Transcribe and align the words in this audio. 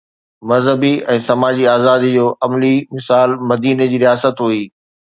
مذهبي 0.51 0.89
۽ 1.13 1.17
سماجي 1.27 1.65
آزادي 1.75 2.09
جو 2.17 2.27
عملي 2.49 2.75
مثال 2.99 3.29
مديني 3.53 3.91
جي 3.95 4.03
رياست 4.07 4.45
هئي 4.49 4.63